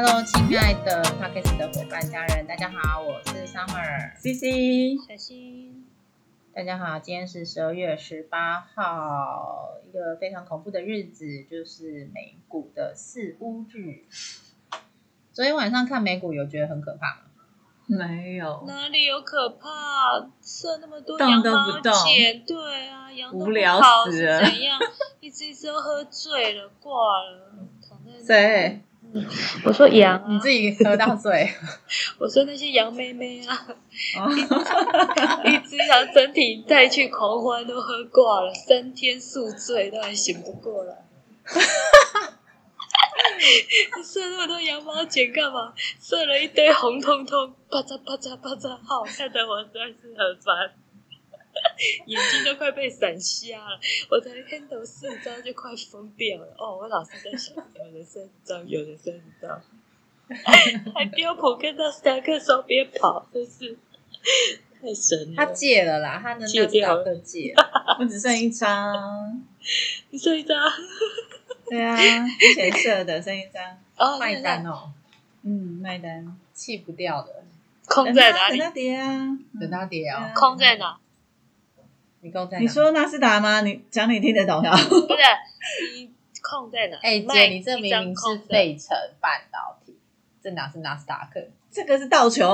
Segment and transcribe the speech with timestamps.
[0.00, 4.16] Hello，亲爱的 p a r k e s 的伙伴家人，大家好，我是 Summer。
[4.20, 5.88] C C，小心，
[6.54, 14.04] 大家好，今天是十二月十八号，一个非常恐怖的日子，就是美股的四乌日。
[15.32, 17.22] 昨天晚上看美股，有觉得很可怕吗？
[17.88, 20.30] 没有，哪里有可怕？
[20.40, 24.78] 射那么多动羊毛都不动剪，对啊，羊都不无聊跑是死了怎样？
[25.18, 26.92] 一只一只都喝醉了，挂
[27.24, 27.52] 了，
[27.82, 28.12] 躺在
[28.72, 28.80] 那
[29.12, 29.26] 谁？
[29.64, 31.50] 我说羊啊，你自己喝到醉，
[32.18, 33.66] 我说那些羊妹妹啊，
[34.20, 34.30] 哦
[35.44, 40.94] 一只羊整体带去狂欢都喝挂了，三天宿醉都还醒不过来。
[43.96, 45.72] 你 射那么多羊毛剪干嘛？
[46.00, 50.72] 射了一堆红彤彤，啪嚓啪嚓啪嚓，好看的我实在是很烦，
[52.06, 53.78] 眼睛都快被闪瞎了。
[54.10, 56.54] 我才看到四张就快疯掉了。
[56.58, 59.62] 哦，我老是在想，有的三张，有的三张，
[60.94, 63.76] 还标普跟到斯达克手边跑，真是
[64.80, 65.34] 太神了。
[65.36, 67.96] 他戒了啦，他能戒掉戒了。
[68.00, 69.42] 我只剩一张。
[70.10, 70.58] 你剩一张？
[71.68, 73.62] 对啊，之前设的剩一张。
[73.96, 74.90] 哦，卖单哦，
[75.42, 76.36] 嗯，卖单。
[76.54, 77.44] 弃不掉的，
[77.86, 78.66] 空在哪里等？
[78.66, 79.38] 它跌啊！
[79.60, 80.32] 等它跌啊。
[80.34, 80.98] 空在哪？
[82.20, 82.60] 你跟我在哪？
[82.60, 83.60] 你说纳斯达吗？
[83.60, 84.70] 你讲你听得懂的。
[84.70, 85.16] 不是，
[85.94, 86.98] 你空在哪？
[87.02, 89.98] 哎、卖姐，你这明明是费城半导体，
[90.42, 91.40] 这哪是纳斯达克？
[91.70, 92.46] 这个是道琼，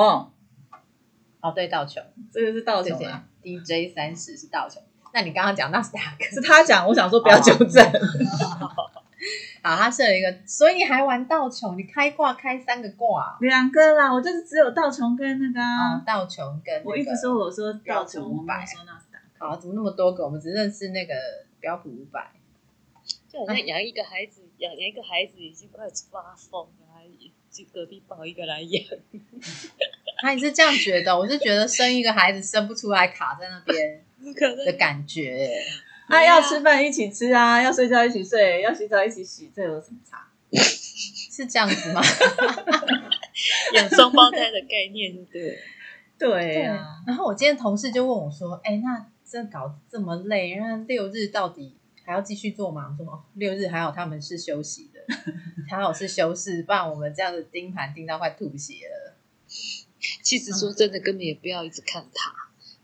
[1.40, 3.24] 哦，对，道琼，这个是道琼啊。
[3.42, 4.82] DJ 三十是道琼。
[5.12, 7.84] 那你刚刚讲纳斯达克，是他讲，我想说不要纠正。
[9.62, 11.78] 好，他设了一个，所以你还玩道琼？
[11.78, 16.02] 你开挂开三个挂两个啦，我就是只有道琼跟那个哦啊。
[16.04, 18.98] 道琼跟、那个、我一直说我说道琼，我没有说纳
[19.44, 19.50] 斯达。
[19.50, 20.24] 好，怎么那么多个？
[20.24, 21.14] 我们只认识那个
[21.60, 22.32] 标普五百。
[23.28, 27.04] 就好像养一个孩子，养养一个孩子已经快发疯了，还
[27.50, 28.84] 去隔壁抱一个来养。
[30.22, 34.04] 他也是这样觉得，我是觉得生一个孩子生不出来，卡在那边
[34.34, 35.62] 可的感觉。
[36.06, 40.28] 啊，要吃饭一起吃啊，要睡觉一起睡，要洗澡一起洗，这有什么差？
[40.54, 42.00] 是这样子吗？
[43.74, 45.58] 养双胞胎的概念，对不对？
[46.16, 51.74] 对呀、然后我今天同事就问我说：“哎、那这搞这么累，那六日到底
[52.04, 55.00] 还要继续做吗？”我说：“哦，六日还好他们是休息的，
[55.68, 59.16] 还好是休市，不然我们这样子盯盘盯到快吐血了。
[60.22, 62.34] 其实说真的，根本也不要一直看他，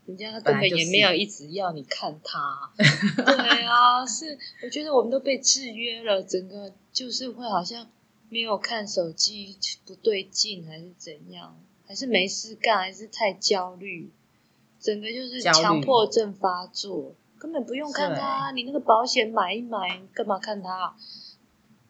[0.05, 2.71] 人家根本也没有一直要你看他。
[2.75, 7.87] 对啊，是我觉得我们都被制约了，整个就是会好像
[8.29, 14.09] 没有看手机不对劲，还是怎样，还是没事干，还是太焦虑，
[14.81, 20.95] 整个就是强迫症发作，根本不用看他，你那个保险买一买，干嘛看他？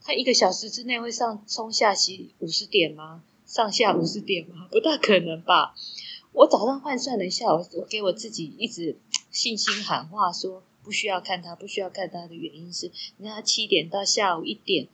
[0.04, 3.24] 他一个小时之内会上冲下洗五十点吗？
[3.46, 4.68] 上下五十点吗？
[4.70, 5.74] 不大可能吧。
[6.34, 8.98] 我早上换算了一下，我我给我自己一直
[9.32, 14.88] 信心喊话说不需要看他，不需要看他的原因是，你看他七点到下午一点，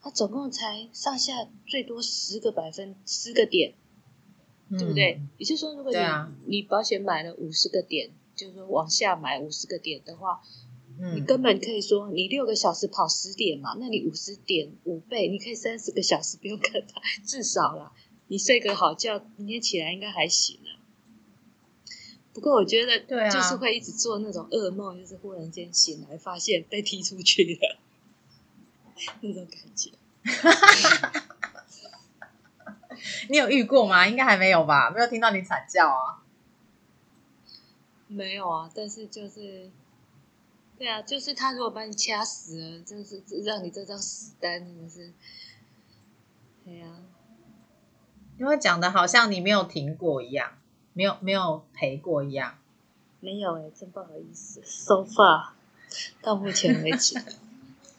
[0.00, 3.74] 他总共才上下最多十个百分十个点，
[4.78, 5.20] 对不对？
[5.38, 10.40] 也就是说，如果你、啊你保险买了五十个点，就是说往下买五十个点的话，
[11.14, 17.92] 你根本可以说你六个小时跑十点嘛，那你五十点五倍，你可以三十个小时不用看它，至少啦，
[18.28, 20.80] 你睡个好觉，明天起来应该还行啊。
[22.32, 27.78] 不过我觉得，对啊就是会一直做那种噩梦，就是忽然间醒来发现被踢出去了，
[29.20, 29.90] 那种感觉。
[33.28, 34.06] 你有遇过吗？
[34.06, 34.90] 应该还没有吧？
[34.90, 36.22] 没有听到你惨叫啊。
[38.08, 39.70] 没有啊，但是就是，
[40.78, 45.12] 对啊，就是他如果把你掐死了，真是让你这张死单真的是，
[46.64, 46.86] 对呀、
[48.38, 50.52] 因为讲的好像你没有停过一样，
[50.92, 52.58] 没有没有赔过一样。
[53.20, 55.50] 没有哎、真不好意思，so far
[56.20, 57.14] 到目前为止，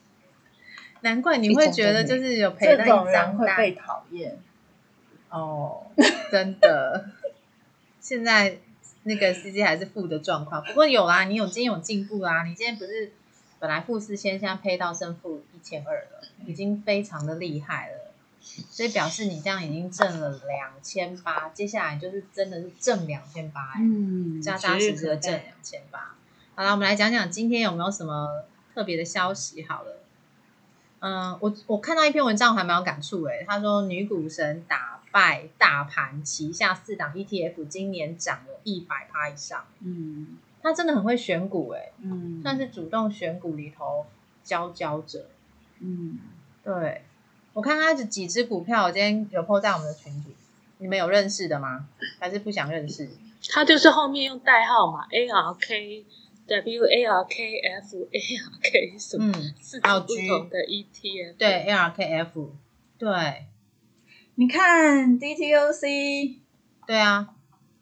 [1.02, 4.37] 难怪你会觉得就是有赔到这种一张单会被讨厌。
[5.34, 5.88] 哦，
[6.32, 7.09] 真的。
[8.00, 8.59] 现在
[9.03, 12.44] 那个司机还是负的状况，不过有啦，你有今天有进步啦。
[12.44, 13.12] 你今天不是
[13.59, 18.12] 本来负四千，现在配到正负一千二了，已经非常的厉害了。
[18.70, 23.80] 所以表示你这样已经挣了两千八，接下来就是真的是挣两千八哎。
[23.82, 26.16] 嗯扎扎实实的挣两千八。
[26.53, 28.44] 好了，我们来讲讲今天有没有什么
[28.76, 29.97] 特别的消息好了。
[31.00, 33.46] 嗯，我我看到一篇文章，我还蛮有感触诶。
[33.47, 39.65] 他说，女股神打败大盘旗下四档 ETF，今年涨了一百趴以上。
[39.79, 44.05] 嗯他真的很会选股诶，嗯，算是主动选股里头
[44.43, 45.29] 佼佼者。
[45.79, 46.17] 嗯，
[46.63, 47.03] 对，
[47.51, 50.29] 我看他几几只股票，我今天有 po 在我们的群组，
[50.77, 51.87] 你们有认识的吗？
[52.17, 53.09] 还是不想认识？
[53.49, 56.05] 他就是后面用代号嘛，A R K
[56.47, 61.35] W A R K F A R K 什么嗯，四还有种不同的 ETF。
[61.37, 62.49] 对，ARKF，
[62.97, 63.47] 对
[64.35, 66.38] 你看 DTOC，
[66.88, 67.30] 对啊，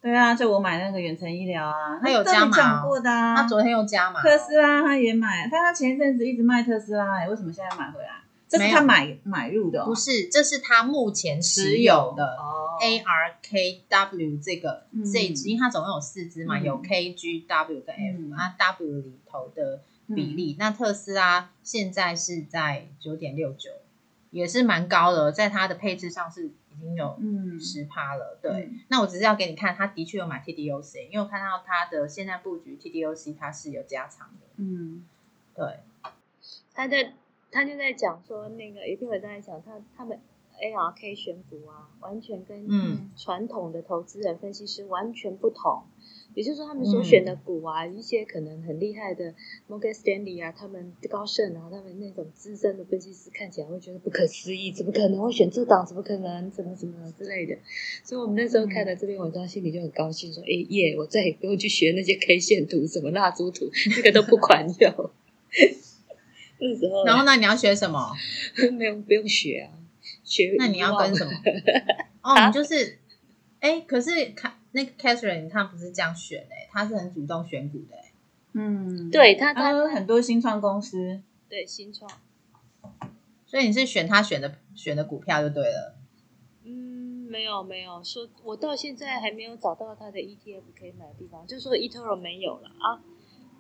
[0.02, 3.36] 对啊，就我买那个远程医疗啊，他有这里加码哦讲过的啊。
[3.36, 8.22] 他昨天又加码，特斯拉他也买，但他前一阵子一直卖特斯拉、欸，为什么现在买回来？
[8.50, 12.60] 这是他买买入的、哦，不是，这是他目前持有的哦。
[12.82, 16.64] ARKW 这个嗯这一支，因为它总共有四支嘛，嗯。
[16.64, 18.30] 有 KG、W 跟 F，嗯。
[18.32, 19.82] 那 W 里头的
[20.14, 23.70] 比例，那特斯拉现在是在九点六九，
[24.32, 28.40] 也是蛮高的，在它的配置上是已经有嗯十趴了。
[28.42, 34.48] 对，嗯那我只是要给你看，它的确有买 TDOC，因为我看到它的现在布局 TDOC 它是有加长的。
[34.58, 35.06] 嗯
[35.54, 35.80] 对，
[36.74, 37.14] 他在
[37.52, 40.20] 他就在讲说，那个一定会在讲他他们
[40.60, 45.84] ARK 选股啊，完全跟嗯传统的投资人分析师完全不同。
[46.34, 49.34] 也就是说，他们所选的股啊，一些可能很厉害的
[49.70, 55.86] Morgan Stanley 啊，他们高盛啊，他们那种资深的分析师看起来会觉得不可思议，怎么可能会选这档？
[55.86, 56.50] 怎么可能？
[56.50, 57.58] 怎么怎么之类的。
[58.04, 64.92] 所以我们那时候看了这篇文章，心里就很高兴，说：“哎耶，我再也不用去学那些 K 线图、什么蜡烛图，这个都不管用。
[66.64, 68.12] ”那时候，然后那，你要学什么？
[68.78, 69.74] 没有不用学啊，
[70.24, 71.32] 学那你要跟什么？
[72.24, 73.00] 哦，你就是，
[73.60, 77.98] 哎，可是看那个 Catherine 她不是这样选的，她是很主动选股的。
[78.54, 82.12] 嗯，对他他很多新创公司，对新创，
[83.46, 85.96] 所以你是选他选的选的股票就对了。
[86.66, 93.00] 嗯，没有没有说，我到现在还没有找到他的 ETF 可以买的地方，就说 eToro 没有了啊，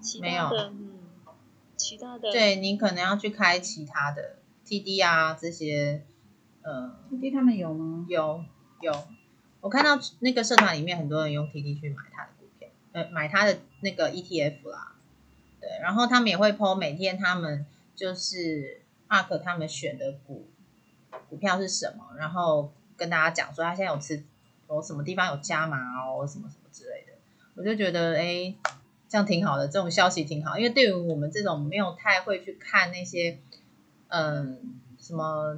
[0.01, 0.99] 其没有他的嗯，
[1.77, 6.03] 其他的对你可能要去开其他的 TD 啊这些，
[6.63, 8.05] 呃，TD 他们有吗？
[8.09, 8.43] 有
[8.81, 8.91] 有，
[9.61, 14.95] 我看到那个社团里面很多人用 TD 去买他的股票，呃，买他的那个 ETF 啦，
[15.59, 17.65] 对，然后他们也会 PO 每天他们
[17.95, 20.47] 就是 ARK 他们选的股
[21.29, 24.23] 股票是什么，然后跟大家讲说他现在有吃
[24.67, 27.13] 有什么地方有加码哦，什么什么之类的，
[27.55, 28.55] 我就觉得哎，
[29.07, 33.37] 这样挺好的，这种消息挺好，因为对于我们这种没有太会去看那些
[34.07, 34.59] 嗯
[34.97, 35.57] 什么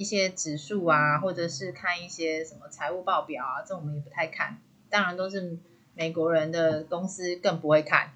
[0.00, 4.56] 一些指数啊，或者是看一些什么财务报表啊，这种我们也不太看。
[4.88, 5.58] 当然都是
[5.92, 8.14] 美国人的公司更不会看，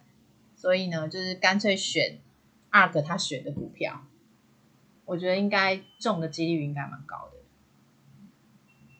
[0.57, 2.21] 所以呢，就是干脆选
[2.71, 4.07] ARK 他选的股票，
[5.05, 7.37] 我觉得应该中的几率应该蛮高的。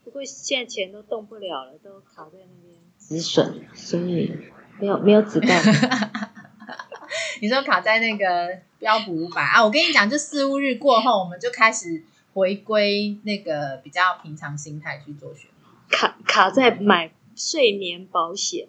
[0.05, 4.31] 不过现在钱都动不了了，都卡在那边止损，所以
[4.79, 5.59] 没有没有子弹。
[7.41, 9.65] 你说卡在那个标普五百啊？
[9.65, 12.05] 我跟你讲，就四五日过后，我们就开始
[12.35, 18.69] 回归那个比较平常心态去做选股，卡卡在买睡眠保险，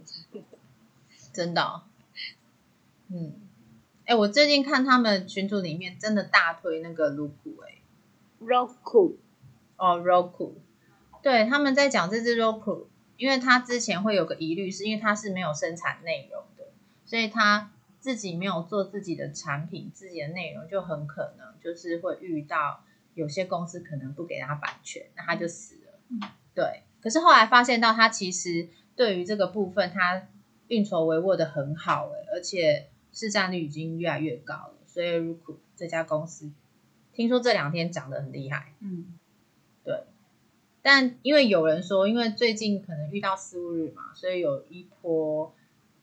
[1.33, 1.81] 真的哦、
[3.09, 3.33] 嗯，
[4.05, 7.81] 哎、我最近看他们群组里面真的大推那个 Roku 哎、
[8.39, 9.15] Roku
[9.77, 10.53] 哦，Roku，
[11.23, 12.85] 对，他们在讲这只 Roku，
[13.17, 16.71] 因为他之前会有个疑虑，是因为他是没有生产内容的，
[17.03, 22.83] 所以他自己没有做自己的产品，自己的内容就很可能就是会遇到
[23.15, 25.99] 有些公司可能不给他版权，那他就死了。
[26.09, 26.19] 嗯
[26.53, 30.27] 对，可是后来发现到他其实对于这个部分，他
[30.67, 36.51] 运筹帷幄的很好，诶，而且市占率已经越来越高了，所以 Roku 这家公司
[37.13, 38.73] 听说这两天涨得很厉害。
[38.79, 39.17] 嗯
[39.83, 40.03] 对，
[40.81, 45.53] 但因为有人说，因为最近可能遇到四五日嘛，所以有一波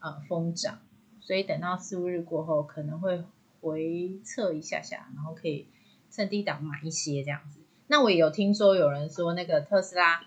[0.01, 0.81] 呃疯涨，
[1.21, 3.25] 所以等到四五日过后，可能会
[3.61, 5.67] 回测一下下，然后可以
[6.13, 7.59] 趁低档买一些这样子。
[7.89, 10.25] 那我也有听说有人说，那个特斯拉，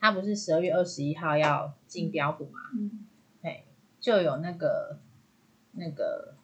[0.00, 2.60] 它不是十二月二十一号要进标股嘛？
[2.74, 3.04] 嗯
[3.42, 3.66] 嘿，
[4.00, 4.98] 就有那个
[5.72, 6.36] 那个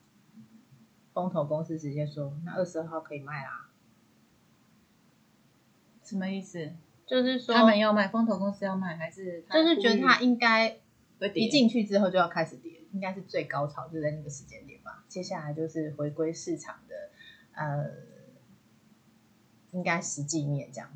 [1.15, 3.71] 风投公司直接说，那二十二号可以卖啦，
[6.05, 6.73] 什么意思？
[7.07, 10.79] 就是说他们要卖，风投公司要卖，还是就是觉得它呼吁应该
[11.35, 15.05] 一进去之后就要开始跌，应该是最高潮就在那个时间点吧。
[15.09, 16.95] 接下来就是回归市场的
[17.55, 17.85] 呃，
[19.73, 20.91] 应该实际面这样。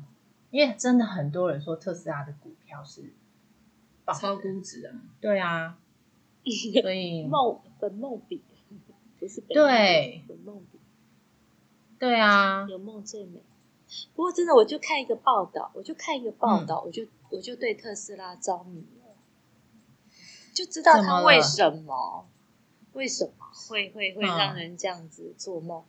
[0.49, 3.13] 因为真的很多人说特斯拉的股票是
[4.05, 4.95] 爆超估值啊？
[5.19, 5.77] 对啊，
[6.81, 8.41] 所以梦本梦比，
[9.19, 10.79] 不是本对本梦比
[11.99, 13.43] 对啊，有梦最美。
[14.15, 19.15] 不过真的，我就看一个报道，我就看一个报道，嗯我就我就对特斯拉着迷了，
[20.53, 22.27] 就知道他为什么
[22.93, 23.31] 为什么
[23.69, 25.83] 会会会嗯让人这样子做梦。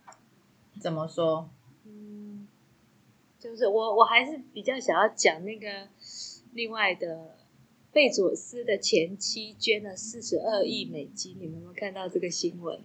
[0.80, 1.48] 怎么说？
[1.84, 2.37] 嗯，
[3.38, 5.88] 就是我我还是比较想要讲那个
[6.54, 7.36] 另外的
[7.92, 12.80] 贝佐斯的前妻捐了四十二亿美金，你们有没有看到这个新闻？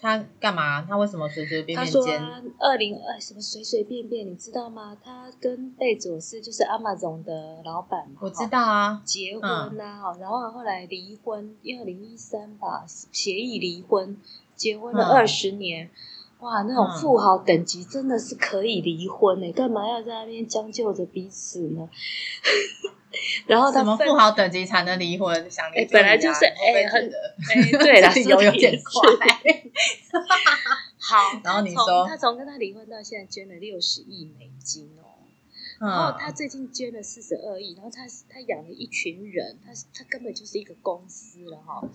[0.00, 0.80] 他干嘛？
[0.82, 2.02] 他为什么随随便便他说？
[2.58, 4.96] 二零二什么随随便便，你知道吗？
[5.04, 9.42] 他跟贝佐斯就是阿玛总的老板嘛，我知道啊，结婚
[9.76, 14.16] 呐、哦然后后来离婚，二零一三吧，协议离婚，
[14.56, 15.90] 结婚了嗯二十年，
[16.40, 21.88] 哇，那种嗯富豪等级真的是可以离婚呢，干嘛要在那边将就着彼此呢？
[23.46, 25.50] 然后他分什么富豪等级才能离婚？
[25.50, 27.02] 想离哎就离啊本来就是哎很
[27.50, 29.34] 哎，对了，这理由有点快。
[30.98, 34.99] 好，然后你说他从跟他离婚到现在捐了六十亿美金哦。
[35.80, 41.88] 然嗯后他最近捐了四十二亿，然后他他养了一群人，他他根本就是一个公司了哈。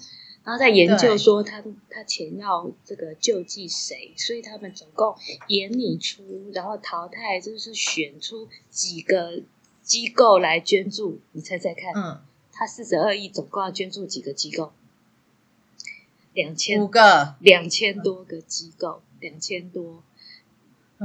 [0.44, 5.16] 然后在研究说他他钱要这个救济谁，所以他们总共
[5.50, 9.44] 研拟出，然后淘汰，就是选出几个
[9.84, 11.20] 机构来捐助。
[11.34, 14.74] 你猜猜看，嗯，他四十二亿总共要捐助几个机构？
[16.34, 20.02] 两千五千个，两千多个机构，两千多。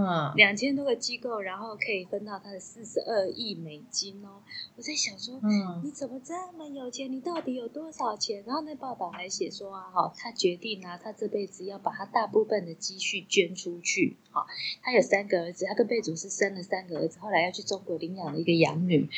[0.07, 4.43] 嗯，两千多个机构，然后可以分到他的四十二亿美金哦。
[4.77, 7.11] 我在想说，嗯你怎么这么有钱？
[7.11, 8.43] 你到底有多少钱？
[8.47, 14.17] 然后那报道还写说啊，哈，他决定啊，他这辈子要把他大部分的积蓄捐出去。
[14.31, 14.47] 哈，
[14.83, 19.09] 他有三个儿子，他跟贝祖是生了三个儿子，后来要去中国领养了一个养女。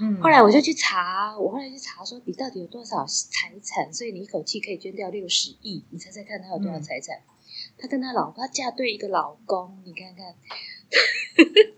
[0.00, 5.84] 嗯，后来我就去查，我后来去查说你到底有多少财产，所以你一口气可以捐掉六十亿。
[5.90, 7.18] 你猜猜看他有多少嗯财产？
[7.82, 10.36] 她跟她老婆，她嫁对一个老公，你看看，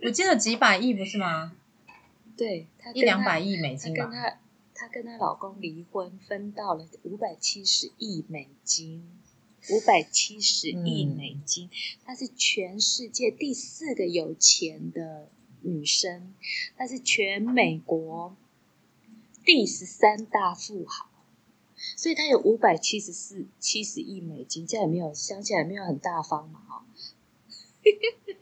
[0.03, 1.57] 我记得几百亿不是吗？
[2.37, 4.05] 对，她一两百亿美金吧。
[4.05, 4.39] 跟她
[4.75, 9.19] 她跟她老公离婚，分到了五百七十亿美金，
[9.71, 11.71] 五百七十亿嗯美金，
[12.05, 15.31] 她是全世界第四个有钱的
[15.63, 16.35] 女生，
[16.77, 18.37] 她是全美国
[19.43, 21.09] 第十三大富豪。
[21.97, 26.85] 所以他有五百七十四七十亿美金，这样也没有想起来没有很大方嘛，哈、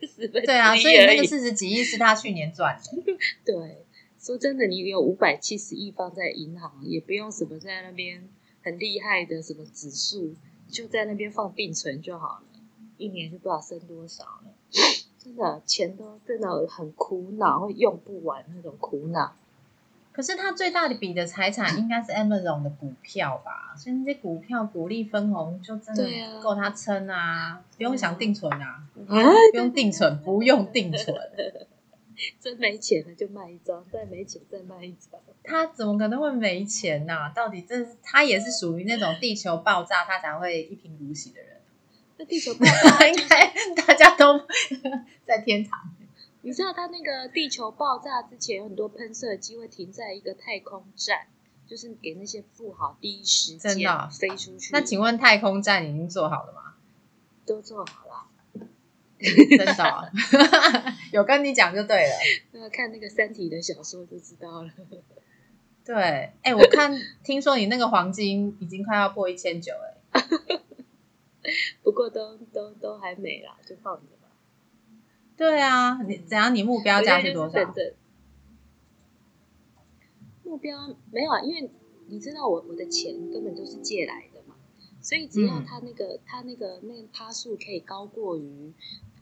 [0.01, 3.13] 十分对啊，所以那个四十几亿是他去年赚的。
[3.45, 3.85] 对，
[4.19, 8.27] 说真的，你有五百七十亿放在银行，也不用什么在那边
[8.61, 10.33] 很厉害的什么指数，
[10.69, 12.43] 就在那边放定存就好了，
[12.97, 14.53] 一年就不知道生多少了。
[15.23, 19.35] 真的，钱都真的很苦恼，会用不完那种苦恼。
[20.13, 23.73] 可是他最大的笔的财产应该是 Amazon 的股票吧？
[23.75, 26.07] 所以那些股票股利分红就真的
[26.41, 31.15] 够他撑啊，不用想定存啊，啊，不用定存，不用定存。
[32.39, 35.19] 真没钱了就卖一张，再没钱再卖一张。
[35.43, 41.59] 他怎么可能会没钱呐、到底这是他也是属于那种地球爆炸他才会一贫如洗的人。
[42.17, 44.39] 那地球爆炸 应该大家都
[45.25, 45.92] 在天堂。
[46.43, 51.27] 你知道它那个地球爆炸之前有很多喷射机会停在一个太空站，
[51.65, 54.71] 就是给那些富豪第一时间真的啊飞出去。
[54.73, 56.75] 那请问太空站已经做好了吗？
[57.45, 58.29] 都做好了？
[59.19, 60.11] 真的哦、
[61.13, 62.13] 有跟你讲就对了。
[62.51, 64.69] 那看那个《三体》的小说就知道了。
[65.85, 66.91] 对，哎、我看
[67.23, 69.71] 听说你那个黄金已经快要破一千九
[70.11, 70.21] 哎。
[71.83, 74.22] 不过都都都还没啦，就放着吧。
[75.35, 76.53] 对啊，你怎样？
[76.53, 77.73] 你目标价是多少
[80.43, 81.71] 目标没有啊，因为
[82.07, 84.55] 你知道我我的钱根本都是借来的嘛，
[85.01, 88.71] 所以只要嗯他那个、他那个那个趴数可以高过于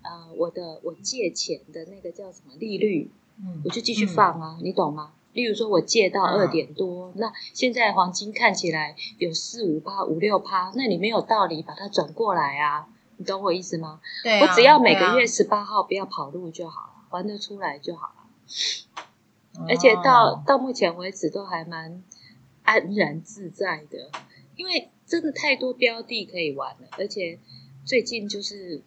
[0.01, 5.13] 呃我的我借钱的那个叫什么利率，嗯我就继续放啊，你懂吗？
[5.33, 12.89] 例如说，我借到嗯二点多，那现在黄金看起来有四五趴、五六趴，那你没有道理把它转过来啊，
[13.21, 14.01] 你懂我意思吗？
[14.23, 18.15] 对啊，我只要每个月十八号不要跑路就好了，还得出来就好了。
[19.59, 22.01] 哦而且到到目前为止都还蛮
[22.63, 24.09] 安然自在的，
[24.55, 27.37] 因为真的太多标的可以玩了，而且
[27.85, 28.81] 最近就是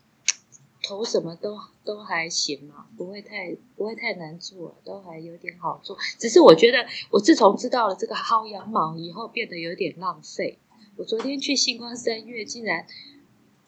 [0.82, 5.96] 投什么都都还行嘛，不会太不会太难做，都还有点好做。
[6.18, 10.58] 只是我觉得我自从知道了这个薅羊毛以后，变得有点浪费。
[10.96, 12.86] 我昨天去星光三月，竟然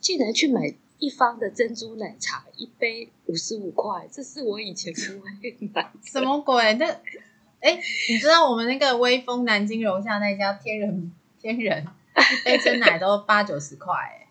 [0.06, 5.92] 竟然去买一方的珍珠奶茶，一杯五十五块，这是我以前不会买。
[6.00, 6.75] 什么鬼？
[6.75, 6.86] 那
[7.58, 14.28] 哎，你知道我们那个威风南京楼下那家天人天人一杯真奶都八九十块哎，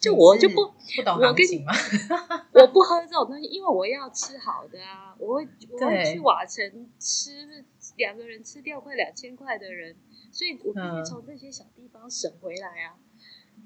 [0.00, 1.72] 就我就不不懂行情吗？
[2.54, 5.14] 我不喝这种东西，因为我要吃好的啊。
[5.18, 7.62] 我会我会去瓦城吃
[7.96, 9.94] 两个人吃掉快两千块的人，
[10.32, 12.96] 所以我必须嗯从这些小地方省回来啊。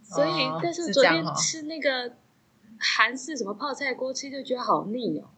[0.08, 2.16] 所以，哦但是昨天吃那个
[2.78, 5.30] 韩式什么泡菜锅，吃就觉得好腻哦。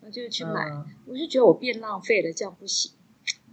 [0.00, 2.92] 我就去买，嗯我就觉得我变浪费了，这样不行，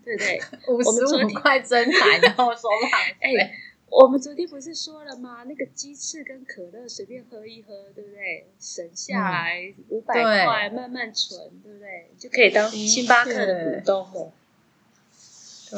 [0.04, 0.42] 对不对？
[0.68, 3.52] 五十五我们昨天块真奶，然后说浪 哎、费。
[3.90, 5.44] 我们昨天不是说了吗？
[5.44, 8.48] 那个鸡翅跟可乐随便喝一喝，对不对？
[8.58, 12.10] 省下来五百对块，慢慢存，对不对？
[12.18, 14.32] 就可以当星巴克的股东了。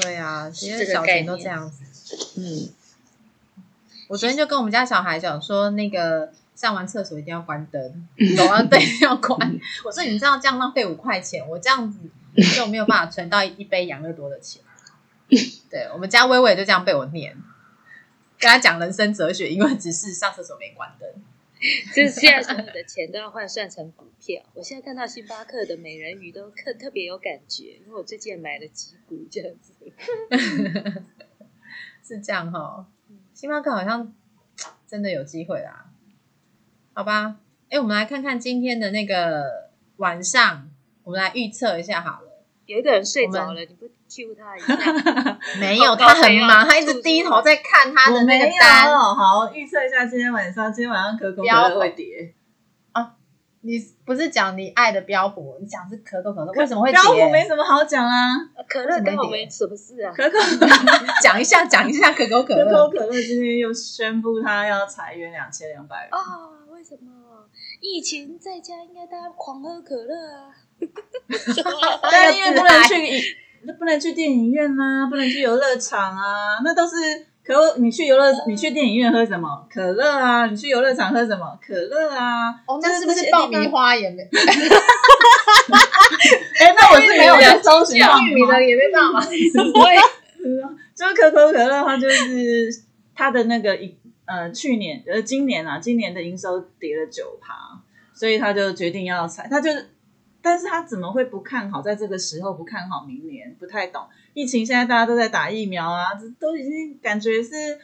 [0.01, 1.83] 对啊，其实小钱都这样子。
[2.39, 2.69] 嗯，
[4.13, 9.59] 我昨天就跟我们家小孩讲说，那个上完厕所一定要关灯，走完灯要关。
[9.83, 11.99] 我说你知道这样浪费五块钱，我这样子
[12.55, 14.61] 就没有办法存到一杯养乐多的钱。
[15.71, 17.35] 对我们家微微就这样被我念，
[18.37, 21.09] 跟他讲人生哲学，因为只是上厕所没关灯。
[21.95, 24.43] 就是现在所有的钱都要换算成股票。
[24.53, 29.73] 我现在看到星巴克的美人鱼都特特别有感觉，因为我最近也买了几股这样子。
[32.05, 32.85] 是这样哈、
[33.43, 34.13] 星巴克好像
[34.87, 35.87] 真的有机会啦，
[36.93, 37.35] 好吧？
[37.69, 40.69] 哎，我们来看看今天的那个晚上，
[41.03, 42.45] 我们来预测一下好了。
[42.67, 45.39] 有一个人睡着了，你不 Q 他一下？
[45.59, 48.97] 没有，他很忙，他一直低头在看他的那个单。
[48.97, 52.33] 好预测一下今天晚上，今天晚上可口可标乐会跌。
[53.65, 57.47] 你不是讲你爱的标普，你讲是可口可乐，为什么会标普没跌？
[57.47, 58.35] 什么好讲啊，
[58.67, 60.13] 可乐跟我没什么事啊。
[60.13, 60.37] 可口
[61.23, 62.89] 讲一下，讲一下可口可乐可口。
[62.89, 66.09] 可乐今天又宣布它要裁员两千两百人。
[66.11, 66.19] 啊，
[66.71, 67.11] 为什么？
[67.79, 70.51] 疫情在家应该大家狂喝可乐啊。
[72.11, 73.37] 但因为不能去，
[73.79, 76.95] 不能去电影院啊、不能去游乐场啊，那都是
[77.45, 77.77] 可口。
[77.77, 79.67] 你去游乐，你去电影院喝什么？
[79.69, 80.45] 可乐啊！
[80.47, 81.57] 你去游乐场喝什么？
[81.65, 82.49] 可乐啊！
[82.67, 84.23] 哦，那是不是是爆米花也没？
[86.59, 89.19] 哎，那我是没有在搜寻到玉米的也没办法。
[90.95, 92.69] 就是可口可乐，它就是
[93.15, 97.81] 它的那个营呃去年呃今年啊，今年的营收跌了九趴，
[98.13, 99.89] 所以他就决定要裁，他就是，
[100.43, 103.55] 但是他怎么会不看好在这个时候不看好明年？
[103.55, 107.79] 不太懂，疫情现在大家都在打疫苗啊，这都已经感觉是。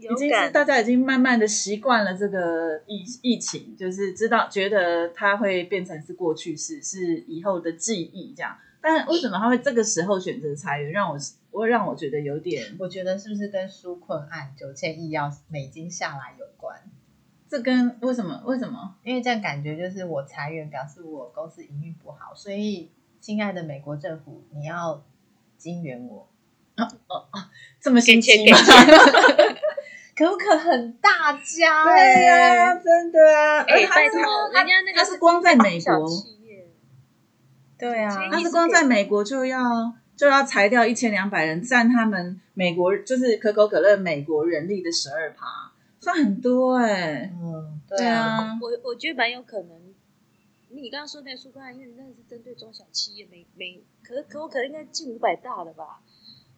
[0.00, 8.56] 已经是大家已经慢慢的习惯了这个疫疫情，就是知道觉得它会变成是过去式，是以后的记忆这样。
[8.80, 11.18] 但为什么他会这个时候选择裁员，让我
[11.50, 16.80] 我让我觉得有点，我觉得是不是跟纾困案九千亿要美金下来有关？
[17.48, 18.94] 这跟为什么为什么？
[19.02, 25.02] 因为这样感觉就是我裁员，表示我公司营运不好，所以亲爱的美国政府，你要
[25.56, 26.28] 金援我。
[27.80, 28.58] 这么心给机吗？
[30.14, 33.64] 可不可很大家、对呀、真的啊！
[33.66, 36.08] 哎、他是拜托，人家那个他是光在美小国，
[37.78, 49.94] 对啊，他是光在美国就要就要裁掉一千两百人，占他们美国就是可口可乐美国人力的十二趴，算很多哎、嗯，对啊，我我觉得蛮有可能。
[50.70, 56.02] 你刚刚说那个纾困案，因为那是针对中小企业，每每可可我可能应该近五百大了吧？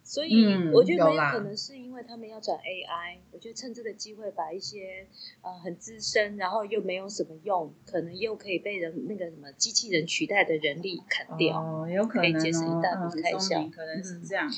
[0.03, 5.07] 所以嗯我觉得很有可能是因为他们要转 AI，我觉得趁这个机会把一些
[5.43, 11.61] 呃很资深，然后又没有什么用，可能又可以被人那个什么机器人取代的人力砍掉。
[11.61, 14.51] 哦，有可能可以节省一哦，大嗯笔开销很聪明，可能是这样。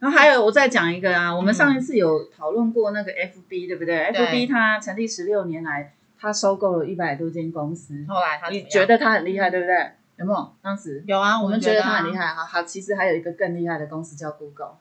[0.00, 9.92] 然后还有，我再讲一个啊，我们上一次有讨论过那个 FB，对不对对？FB 它成立十六年来，它收购了一百多间公司，后来他你觉得它很厉害，对不对？
[10.16, 10.52] 有没有？
[10.62, 11.40] 当时有啊？
[11.40, 12.26] 我们觉得它很厉害。
[12.28, 14.78] 哈，好好，其实还有一个更厉害的公司叫 Google，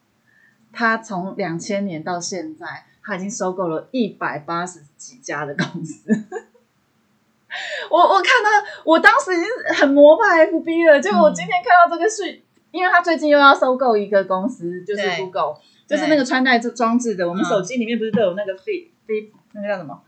[0.72, 6.10] 它从两千年到现在，它已经收购了一百八十几家的公司。
[7.90, 8.50] 我我看到，
[8.86, 15.18] 我当时已经很膜拜 FB 了，结果我今天看到这个是，因为他最近又要收购一个公司，就是对。
[15.18, 15.56] Google，
[15.88, 17.46] 就是那个穿戴装置的，我们嗯。
[17.46, 20.02] 手机里面不是都有那个 Fit Fit 那个叫什么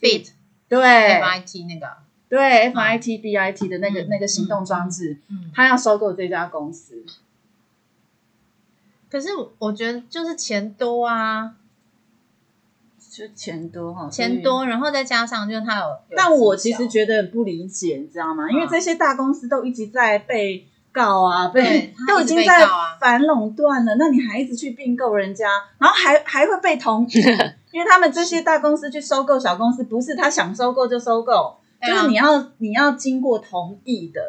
[0.00, 0.30] ？Fit。
[0.68, 1.86] 对，F I T 那个，
[2.28, 2.38] 对
[2.74, 7.06] ，FIT BIT 的那个嗯那个行动装置，嗯，他要收购这家公司。
[9.10, 11.54] 可是我觉得就是钱多啊，
[13.00, 18.44] 就钱多哈，钱多，然后再加上就是他有，有但我其实觉得很不理解，你知道吗？
[18.44, 22.66] 嗯因为这些大公司都一直在被告啊，被 都已经在
[23.00, 25.48] 反垄断了，那你还一直去并购人家，
[25.78, 27.06] 然后还还会被同，
[27.72, 34.20] 因为他们这些大公司去收购小公司，不是他想收购就收购，啊就是你要你要经过同意的，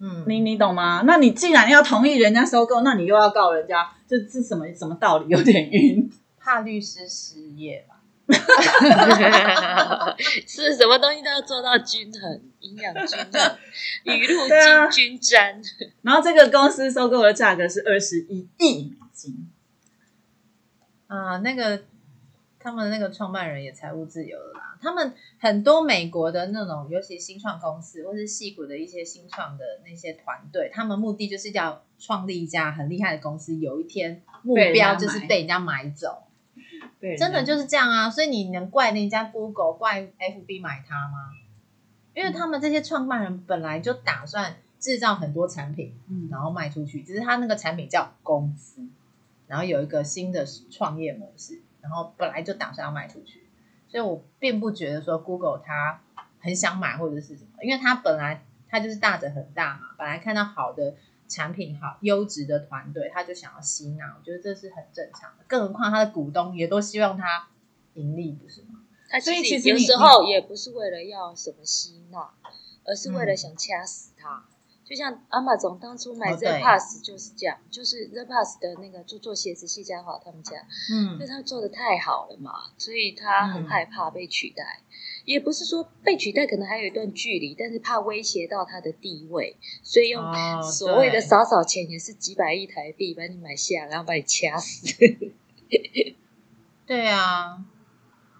[0.00, 1.02] 嗯，你你懂吗？
[1.06, 5.28] 那你既然要同意人家收购，那你又要告人家，这是什么什么道理？
[5.28, 6.10] 有点晕。
[6.40, 7.96] 怕律师失业吧？
[10.46, 13.56] 是什么东西都要做到均衡，营养均衡，
[14.04, 15.62] 雨露均均沾。
[16.02, 19.48] 然后这个公司收购的价格是二十一亿美金。
[21.06, 21.84] 啊、那个
[22.58, 36.24] 他们那个创办人也财务自由了啦，他们很多美国的那种，尤其新创公司或是戏骨的一些新创的那些团队，他们目的就是要创立一家很厉害的公司，有一天目标就是被人家买走。
[37.00, 41.30] 对真的就是这样啊，所以你能怪人家 Google、怪 FB 买它吗？
[42.14, 48.82] 因为他们这些创办人本来就打算制造很多产品，嗯然后卖出去，只是他那个产品叫公司，
[49.46, 53.46] 然后有一个新的创业模式，然后本来就打算要卖出去，
[53.88, 56.00] 所以我并不觉得说 Google 它
[56.40, 60.96] 很想买或者是什么，因为它本来它就是大着很大嘛，本来看到好的
[61.28, 67.48] 产品好优质的团队，他就想要吸纳，我觉得这是很正常的，更何况他的股东也都希望他
[67.94, 68.80] 盈利，不是吗？
[69.10, 72.30] 他所以其实有时候也不是为了要什么吸纳，
[72.84, 74.44] 而是为了嗯想掐死他。
[74.84, 80.56] 就像阿玛总当初买 The Pass 就是这样，就是 The Pass 的那个就做鞋子谢家华他们家，
[80.90, 84.80] 嗯因为嗯他做的太好了嘛，所以他很嗯害怕被取代。
[85.28, 94.96] 也不是说被取代可能还有一段距离，但是怕威胁到他的地位，所以用哦所谓的少少钱也是几百亿台币把你买下，然后把你掐死。
[96.86, 97.62] 对啊，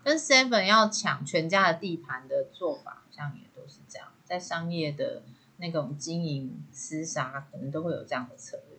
[0.02, 5.22] 跟 Seven 要抢全家的地盘的做法，好像也都是这样，在商业的
[5.58, 8.78] 那种经营厮杀，可能都会有这样的策略。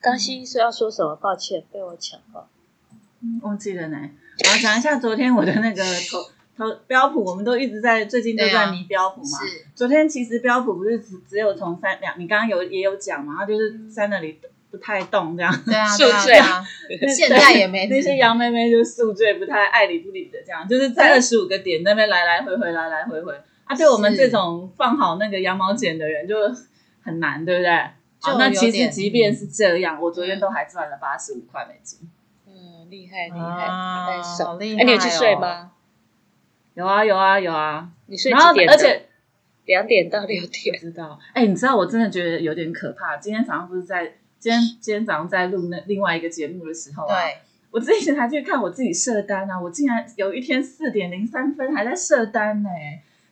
[0.00, 1.16] 刚西说要说什么？
[1.16, 2.48] 抱歉，被我抢了。
[3.42, 4.10] 忘记了呢。
[4.44, 9.38] 我要讲一下昨天我的那个投投标普，我们都一直在最近都在迷标普嘛。
[9.46, 14.40] 是，昨天其实标普不是只只有从三两，你刚刚有也有讲嘛，它就是在那里
[14.70, 15.62] 不太动这样。
[15.64, 16.64] 对啊， 宿对啊，醉啊，
[17.16, 23.32] 现在也没那些杨妹妹就宿醉，不太爱理不理的这样，就是在二十五个点那边来来回回，来来回回。
[23.64, 26.34] 啊，对我们是这种放好那个羊毛剪的人就
[27.02, 27.70] 很难，对不对？
[28.36, 32.00] 那其实即便是这样，我昨天都还赚了八十五块美金。
[32.48, 33.68] 嗯，厉害厉害。
[34.44, 35.70] 好厉哎，你有去睡吗？
[36.78, 38.72] 有啊有啊有啊，你睡然后几点的？
[38.72, 39.08] 而且
[39.64, 40.78] 两点到六不点。
[40.78, 43.16] 知道，哎、你知道我真的觉得有点可怕。
[43.16, 44.04] 今天早上不是在
[44.38, 47.38] 今天今天早上在录那另外一个节目的时候、啊，对，
[47.72, 52.68] 我之前还去看我自己设单啊，我竟然有一天四点零三分还在设单呢、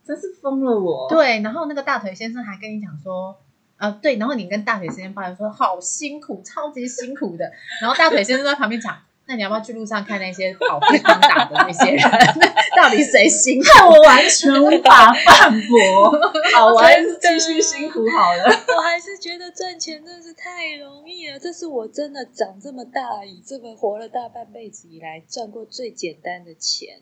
[0.05, 1.09] 真是疯了我。
[1.09, 3.39] 对，然后那个大腿先生还跟你讲说，
[3.77, 12.01] 呃，对，然后你跟大腿先生抱怨说好辛苦，超级辛苦的，然后大腿先生在旁边讲，那你要不要去路上看那些跑便当打的那些人，
[12.77, 13.67] 到底谁辛苦？
[13.69, 16.13] 看我完全无法反驳，
[16.55, 18.45] 好，我还是继续辛苦好了。
[18.77, 27.01] 我还是觉得赚钱真的是太容易了，这是我真的长这么大，以这么活了大半辈子以来赚过最简单的钱，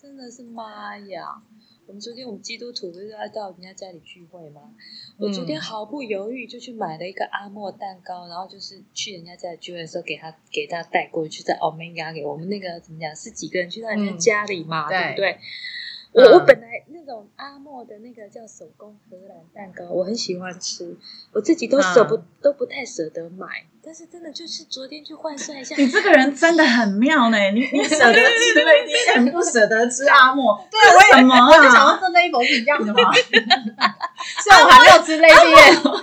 [0.00, 1.42] 真的是妈呀！
[1.88, 4.60] 我们昨天我们基督徒不是要到人家家里聚会吗？
[5.16, 5.60] 我昨天嗯。
[5.62, 14.18] 毫不犹豫就去买了一个阿莫蛋糕，然后就是去人家家里聚会的时候给他给他带过去，在 Omega 给我们那个怎么讲是几个人去到人家嗯。
[14.18, 15.38] 家里嘛，对不对
[16.18, 16.26] 对？
[16.26, 20.96] 我我嗯本来那种阿莫的那个叫手工荷兰蛋糕，我很喜欢吃，
[21.32, 31.98] 我自己都舍不、嗯都不太舍得买，但是真的就是昨天去换算一下，你这个人真的很妙呢，你你舍得吃 Lady M，不舍得吃阿莫，对，为什么我就想要？
[31.98, 33.10] 说这 label 是一样的吗？
[34.40, 35.94] 虽然我还没有吃 Lady M，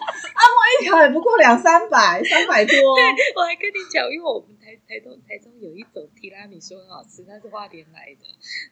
[0.82, 2.76] 一条也不过两三百，三百多。
[2.76, 3.04] 对
[3.36, 8.26] 我还跟你讲，因为我们台台东台中有一种提拉米苏很好吃，它是花莲来的，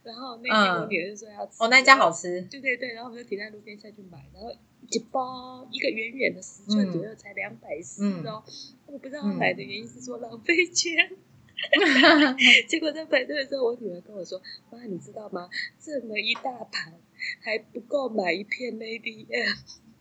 [0.03, 4.51] 然后那天我嗯女儿就说要吃，哦，那家好吃，对对对，然后我们就停在路边下去买，然后
[4.89, 8.43] 一包一个圆圆的十寸嗯左右，才两百四嗯哦。
[8.85, 12.37] 我不知道他买的原因是说浪费钱，嗯
[12.67, 14.39] 结果在排队的时候，我女儿跟我说
[14.71, 15.49] ：“妈，你知道吗？
[15.79, 16.93] 这么一大盘
[17.41, 19.55] 还不够买一片 Lady M。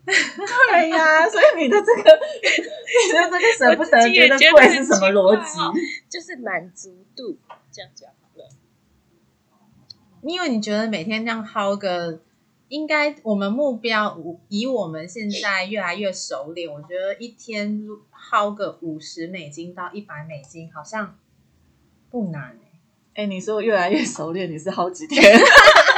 [0.05, 5.59] 对呀，所以你的这个， 你的这个舍不得觉得贵是什么奇逻辑？
[6.11, 7.39] 就是满足度，
[7.71, 8.49] 这样讲好了。
[10.23, 12.21] 因为你觉得每天这样薅个，
[12.69, 21.17] 应该我们目标以我们现在越来越熟练，我觉得一天薅个五十美金到一百美金好像
[22.11, 22.59] 不难
[23.15, 25.23] 哎、哎，你说越来越熟练，你是好几天？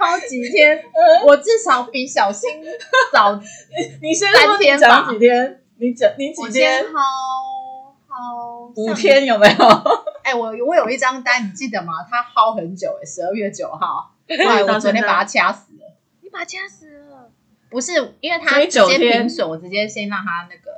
[0.00, 0.82] 薅几天，
[1.26, 2.48] 我至少比小新
[3.12, 3.38] 早，
[4.00, 5.60] 你先说你讲几天？
[5.76, 6.84] 你讲你几我先天？
[6.86, 6.92] 薅
[8.08, 8.94] 薅五。
[8.94, 9.54] 天有没有？
[10.24, 11.92] 哎、我我有一张单，你记得吗？
[12.08, 15.96] 他薅很久哎、十二月九号， 后来我昨天把他掐死了。
[16.22, 17.30] 你把他掐死了，
[17.68, 20.70] 不是，因为他所以直接九天平损，我直接先让他那个。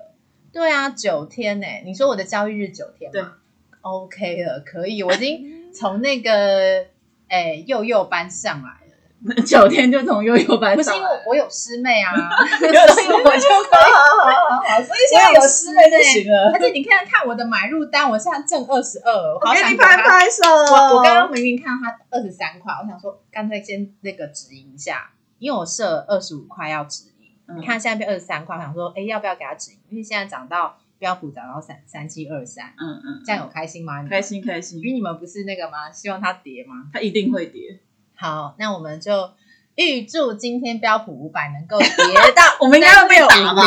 [0.52, 3.35] 对啊，九天呢、你说我的交易日九天对吗
[3.80, 6.87] ？OK 了，可以，我已经从那个
[7.28, 8.82] 哎、幼幼班上来了，
[9.46, 12.11] 九天就从悠悠班不是因为我有师妹啊，
[12.58, 16.50] 所以我就好好好好好，所以现在有师妹就行了。
[16.52, 19.70] 而且你看看我的买入单，我现在挣二十二，我给。
[19.70, 20.42] 你拍拍手。
[20.74, 27.11] 我我刚刚明明看到他二十三块，我想说干脆先那个止盈一下，因为我设二十五块要止盈。
[27.46, 29.78] 嗯你看现在变二十三块，我想说哎要不要给他止盈？
[29.90, 34.04] 因为现在涨到标普涨到三三七二三，嗯嗯，这样有开心吗？
[34.08, 35.92] 开，心开心因，为你们不是那个吗？
[35.92, 36.88] 希望它跌吗？
[36.92, 37.78] 它一定会跌。
[38.22, 39.32] 好，那我们就
[39.74, 41.88] 预祝今天标普五百能够跌
[42.37, 43.62] 到我们应该要被打吧？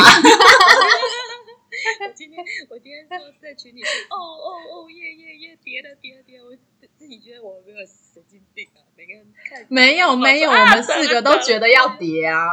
[2.00, 6.56] 我今天我今天说在群里，哦哦哦耶耶耶，跌了跌了跌了，我
[6.96, 12.48] 自己觉得我没有神经病啊，每个人看没有没有，我们四个都觉得要跌啊。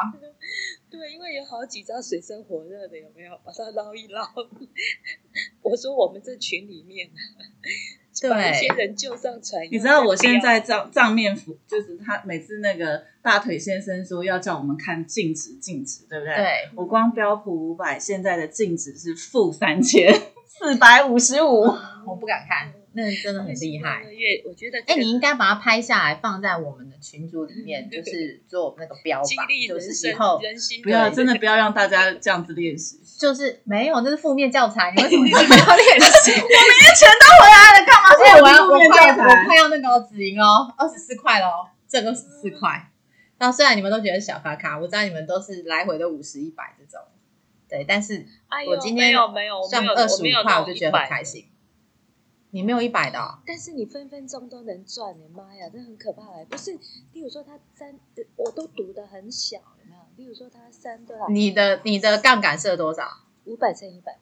[0.91, 4.27] 对，因为有好几张水深火热的，有没有把它捞一捞？
[5.61, 7.09] 我说我们这群里面，
[8.29, 9.61] 把一些人救上船。
[9.71, 16.35] 你知道我现在账账面服，就是他每次那个大腿先生说要叫我们看净值净值，对不对？。
[16.35, 20.13] 对，我光标普五百现在的净值是负三千
[20.47, 21.63] 四百五十五，
[22.05, 24.03] 我不敢看，那真的很厉害。
[24.11, 32.99] 月我觉得哎、你应该把它拍下来，放在我们的群组里面， 就是做那个标榜，就是以生后人心不要真的不要让大家这样子练习。
[33.17, 36.31] 就是没有，那是负面教材，你为什么 这么要练习？
[36.31, 39.45] 钱都回来了，干嘛而且我要负面我快我？
[39.45, 42.89] 快要那个哦止盈哦，二十四块喽，挣二十四块。
[43.39, 47.01] 那虽然你们都觉得小卡卡，我知道你们都是来回的五十、一百这种，
[47.67, 48.25] 对，但是
[48.67, 51.47] 我今天没有没有我没有赚二十五块，我就觉得很开心。
[52.53, 56.45] 你没有一百的、哦，但是你分分钟都能赚，你妈呀，这很可怕哎！
[56.45, 56.71] 不是，
[57.11, 57.99] 例如说它三，
[58.35, 60.01] 我都赌的很小，有没有？
[60.17, 61.27] 例如说它三多少？
[61.29, 63.09] 你的你的杠杆设多少？
[63.45, 64.19] 五百乘一百，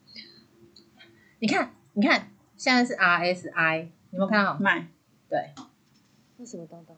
[1.40, 4.58] 你看，你看，现在是 RSI，你有没有看到？
[4.58, 4.88] 卖，
[5.28, 5.54] 对，
[6.38, 6.96] 那什么东东？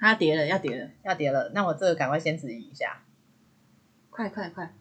[0.00, 3.04] 它跌了，要跌了，要跌了，那我这个赶快先止盈一下。
[4.10, 4.74] 快快快！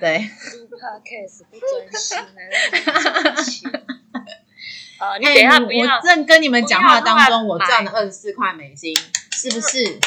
[0.00, 3.70] 对，录 podcast 不专心，来让你赚钱。
[4.98, 8.94] 哎等一下我不要我，正跟你们讲话当中，我赚了二十四块美金，
[9.32, 9.98] 是不是？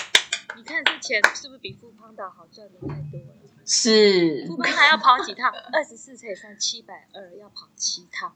[0.58, 3.36] 你看这钱是不是比富邦岛好赚的太多了？
[3.66, 5.50] 是富邦岛要跑几趟？
[5.72, 8.36] 二十四乘以三，七百二，要跑七趟。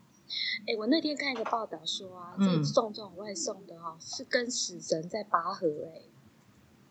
[0.66, 6.02] 哎，我那天看一个报道说啊，这送这种外送的哦、是跟死神在拔河哎、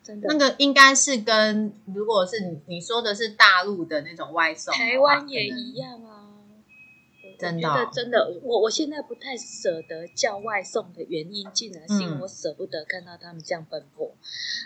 [0.03, 0.29] 真的。
[0.29, 6.24] 那个应该是跟如果是你你说的是大陆的那种外送，台湾也一样啊。
[7.35, 14.15] 我真的哦觉得真的，我我现在不太舍得叫外送的原因，竟然是因为嗯我舍不得看到他们这样奔波。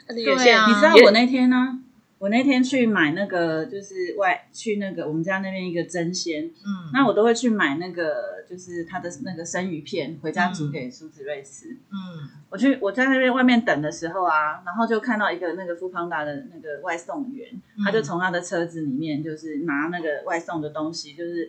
[0.07, 1.83] 对啊你知道我那天呢？
[2.19, 11.69] 我那天去买那个，就是外去那个我们家那边一个真鲜，嗯，那我都会去买那个，就是他的那个生鱼片，回家煮给苏子瑞吃。
[11.93, 21.49] 嗯我去我在那边外面等的时候啊，然后就看到一个那个富邦达的那个外送员，嗯他就从他的车子里面就是拿那个外送的东西，就是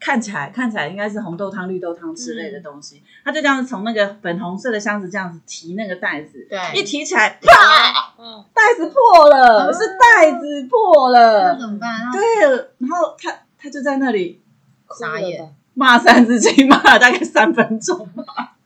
[0.00, 11.90] 看起来看起来应该是红豆汤、绿豆汤之类的东西，他就这样子从那个粉红色的箱子这样子提那个袋子，对，一提起来，啪，嗯，袋子破了，啊是袋子破了那，怎么办？
[12.00, 14.40] 然后对，然后他他就在那里
[14.98, 15.54] 傻眼。
[15.74, 18.08] 骂三字经，骂了大概三分钟。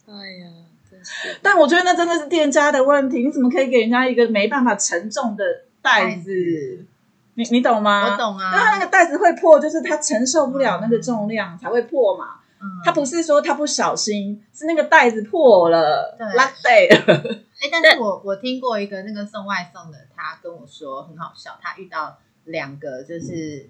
[0.07, 0.47] 哎呀，
[0.91, 1.37] 真是。
[1.43, 5.45] 但我觉得那真的是店家的问题，你怎么可以给人家一个没办法承重的
[5.83, 6.87] 袋子？
[7.35, 8.13] 你你懂吗？
[8.13, 12.37] 我懂啊那它那个袋子会破，就是它承受不了那个重量才会破嘛。
[12.61, 17.15] 嗯它不是说它不小心，是那个袋子破了，对拉袋了。
[17.61, 23.69] 哎，但是我我听过一个那个送外送的，他跟我说很好笑，他遇到两个就是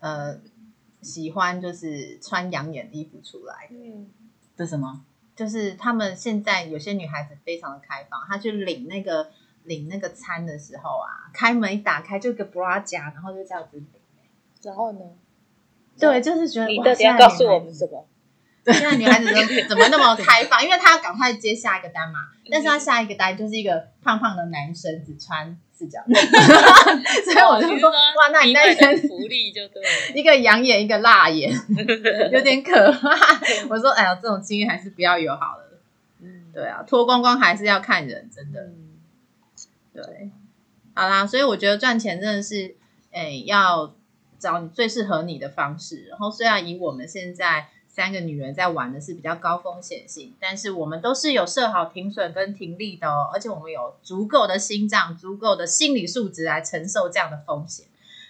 [0.00, 0.38] 呃
[1.02, 4.08] 喜欢就是穿养眼的衣服出来，嗯，
[4.56, 5.02] 这什么？
[5.34, 9.28] 就是他们现在有些女孩子非常的开放，她去领那个
[9.66, 13.86] 领那个餐的时候啊，开门一打开就一个 bra 夹，然后就这样子领。
[14.62, 15.00] 然后呢？
[15.98, 18.06] 对，就是觉得哇你到底要告诉我们什么？
[18.66, 20.60] 现在女孩子都怎么那么开放？
[20.64, 26.12] 因为她要赶快接下一个单嘛，但是她下一个单就是一个胖胖的男生，只穿四角裤，
[27.22, 29.88] 所以我就说哇，那你那天天福利就对了。
[30.16, 31.52] 一个养眼，一个辣眼，
[32.32, 33.10] 有点可怕。
[33.70, 35.78] 我说哎呀，这种经验还是不要有好了。
[36.20, 38.60] 嗯，对啊，脱光光还是要看人，真的。
[38.62, 38.85] 嗯，
[40.02, 40.30] 对，
[40.94, 42.76] 好啦，所以我觉得赚钱真的是，
[43.10, 43.94] 哎，要
[44.38, 46.06] 找你最适合你的方式。
[46.10, 57.86] 然后虽然以我们现在三个女人在玩的是比较高风险性，但是我们都是有设好停损跟停利的哦，而且我们有足够的心脏、足够的心理素质来承受这样的风险。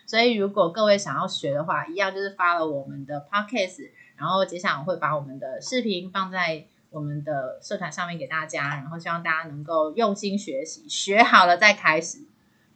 [0.06, 6.66] 所以如果各位想要学的话，一样就是发了我们的 podcast，然后接下来我会把我们的视频放在。
[6.96, 12.20] 我们的社团上面给大家，然后希望大家能够用心学习，学好了再开始，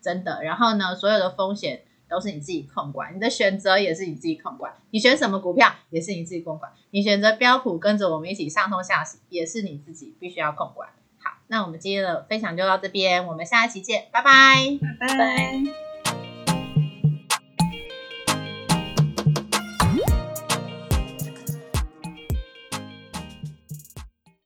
[0.03, 0.43] 真的。
[0.43, 10.91] 然后呢，所有的风险都是你自己控管，你的选择也是你自己控管，你选什么股票也是你自己控管，你选择标普跟着我们一起上通下洗，也是你自己必须要控管。
[11.19, 14.79] 好，那我们今天的分享就到这边，我们下一期见，拜拜。
[15.01, 15.90] 拜拜。